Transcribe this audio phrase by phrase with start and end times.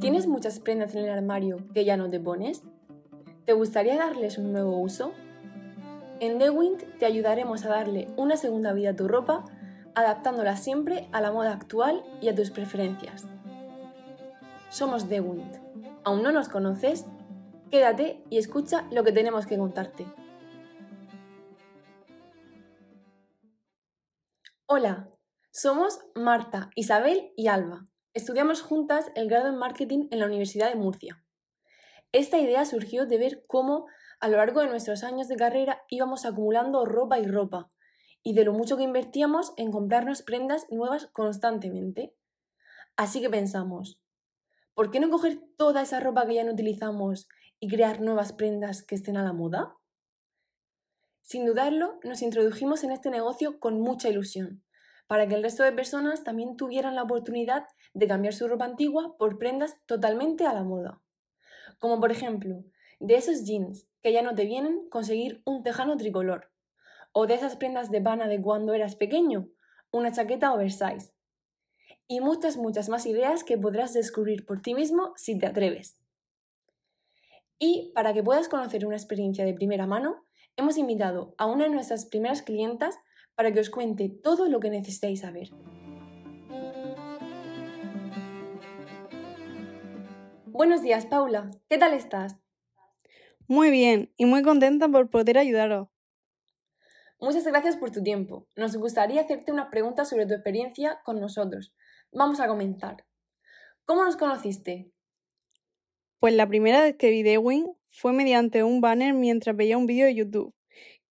[0.00, 2.62] ¿Tienes muchas prendas en el armario que ya no te pones?
[3.44, 5.12] ¿Te gustaría darles un nuevo uso?
[6.20, 6.50] En The
[6.98, 9.44] te ayudaremos a darle una segunda vida a tu ropa,
[9.94, 13.26] adaptándola siempre a la moda actual y a tus preferencias.
[14.70, 15.60] Somos The Wind.
[16.04, 17.04] ¿Aún no nos conoces?
[17.70, 20.06] Quédate y escucha lo que tenemos que contarte.
[24.64, 25.10] Hola,
[25.50, 27.89] somos Marta, Isabel y Alba.
[28.12, 31.22] Estudiamos juntas el grado en marketing en la Universidad de Murcia.
[32.10, 33.86] Esta idea surgió de ver cómo
[34.18, 37.70] a lo largo de nuestros años de carrera íbamos acumulando ropa y ropa,
[38.24, 42.12] y de lo mucho que invertíamos en comprarnos prendas nuevas constantemente.
[42.96, 44.00] Así que pensamos,
[44.74, 47.28] ¿por qué no coger toda esa ropa que ya no utilizamos
[47.60, 49.76] y crear nuevas prendas que estén a la moda?
[51.22, 54.64] Sin dudarlo, nos introdujimos en este negocio con mucha ilusión,
[55.10, 59.16] para que el resto de personas también tuvieran la oportunidad de cambiar su ropa antigua
[59.18, 61.02] por prendas totalmente a la moda.
[61.80, 62.62] Como por ejemplo,
[63.00, 66.52] de esos jeans que ya no te vienen, conseguir un tejano tricolor.
[67.10, 69.48] O de esas prendas de pana de cuando eras pequeño,
[69.90, 71.12] una chaqueta oversize.
[72.06, 75.98] Y muchas, muchas más ideas que podrás descubrir por ti mismo si te atreves.
[77.58, 80.24] Y para que puedas conocer una experiencia de primera mano,
[80.54, 82.94] hemos invitado a una de nuestras primeras clientas
[83.40, 85.48] para que os cuente todo lo que necesitáis saber.
[90.44, 91.50] Buenos días, Paula.
[91.70, 92.36] ¿Qué tal estás?
[93.48, 95.88] Muy bien y muy contenta por poder ayudaros.
[97.18, 98.46] Muchas gracias por tu tiempo.
[98.56, 101.72] Nos gustaría hacerte una pregunta sobre tu experiencia con nosotros.
[102.12, 103.06] Vamos a comenzar.
[103.86, 104.92] ¿Cómo nos conociste?
[106.18, 110.04] Pues la primera vez que vi Dewin fue mediante un banner mientras veía un vídeo
[110.04, 110.54] de YouTube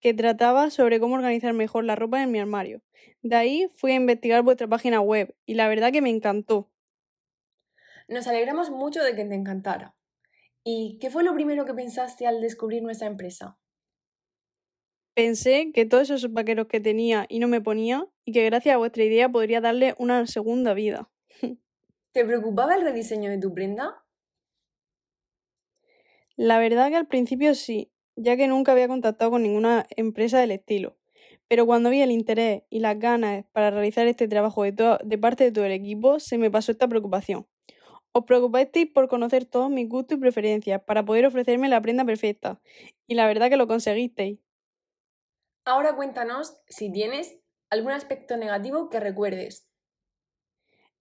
[0.00, 2.82] que trataba sobre cómo organizar mejor la ropa en mi armario.
[3.22, 6.70] De ahí fui a investigar vuestra página web y la verdad que me encantó.
[8.08, 9.94] Nos alegramos mucho de que te encantara.
[10.64, 13.58] ¿Y qué fue lo primero que pensaste al descubrir nuestra empresa?
[15.14, 18.78] Pensé que todos esos vaqueros que tenía y no me ponía, y que gracias a
[18.78, 21.10] vuestra idea podría darle una segunda vida.
[22.12, 24.04] ¿Te preocupaba el rediseño de tu prenda?
[26.36, 30.50] La verdad que al principio sí, ya que nunca había contactado con ninguna empresa del
[30.50, 30.96] estilo.
[31.48, 35.44] Pero cuando vi el interés y las ganas para realizar este trabajo de, de parte
[35.44, 37.46] de todo el equipo, se me pasó esta preocupación.
[38.12, 42.60] Os preocupasteis por conocer todos mis gustos y preferencias para poder ofrecerme la prenda perfecta.
[43.06, 44.38] Y la verdad que lo conseguisteis.
[45.64, 47.38] Ahora cuéntanos si tienes
[47.70, 49.68] algún aspecto negativo que recuerdes.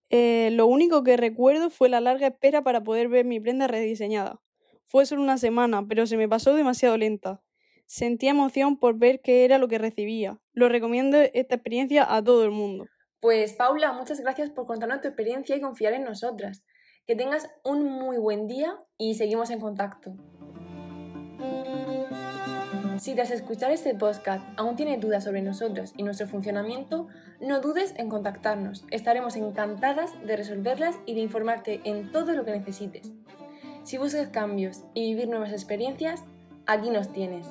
[0.10, 4.42] Eh, lo único que recuerdo fue la larga espera para poder ver mi prenda rediseñada.
[4.88, 7.42] Fue solo una semana, pero se me pasó demasiado lenta.
[7.88, 10.40] Sentía emoción por ver qué era lo que recibía.
[10.54, 12.88] Lo recomiendo esta experiencia a todo el mundo.
[13.20, 16.64] Pues Paula, muchas gracias por contarnos tu experiencia y confiar en nosotras.
[17.06, 20.16] Que tengas un muy buen día y seguimos en contacto.
[22.98, 27.08] Si tras escuchar este podcast aún tienes dudas sobre nosotros y nuestro funcionamiento,
[27.42, 28.86] no dudes en contactarnos.
[28.90, 33.12] Estaremos encantadas de resolverlas y de informarte en todo lo que necesites.
[33.88, 36.26] Si buscas cambios y vivir nuevas experiencias,
[36.66, 37.48] aquí nos tienes.